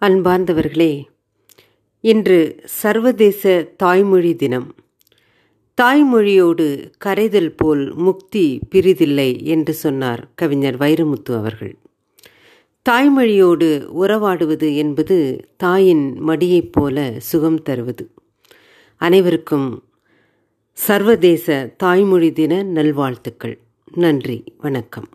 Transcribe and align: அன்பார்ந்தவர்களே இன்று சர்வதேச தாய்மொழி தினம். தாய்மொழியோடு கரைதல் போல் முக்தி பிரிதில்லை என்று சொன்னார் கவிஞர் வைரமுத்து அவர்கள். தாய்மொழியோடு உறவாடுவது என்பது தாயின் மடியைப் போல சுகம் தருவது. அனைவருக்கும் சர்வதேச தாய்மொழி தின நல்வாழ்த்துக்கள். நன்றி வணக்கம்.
அன்பார்ந்தவர்களே 0.00 1.04
இன்று 2.00 2.60
சர்வதேச 2.64 3.62
தாய்மொழி 3.76 4.36
தினம். 4.36 4.74
தாய்மொழியோடு 5.82 6.92
கரைதல் 7.04 7.52
போல் 7.56 7.94
முக்தி 7.94 8.60
பிரிதில்லை 8.70 9.42
என்று 9.42 9.72
சொன்னார் 9.72 10.28
கவிஞர் 10.34 10.76
வைரமுத்து 10.76 11.36
அவர்கள். 11.36 11.76
தாய்மொழியோடு 12.90 13.84
உறவாடுவது 13.84 14.76
என்பது 14.76 15.48
தாயின் 15.56 16.28
மடியைப் 16.28 16.72
போல 16.72 17.14
சுகம் 17.18 17.62
தருவது. 17.62 18.10
அனைவருக்கும் 18.96 19.82
சர்வதேச 20.72 21.74
தாய்மொழி 21.76 22.32
தின 22.32 22.62
நல்வாழ்த்துக்கள். 22.62 23.58
நன்றி 23.94 24.44
வணக்கம். 24.58 25.08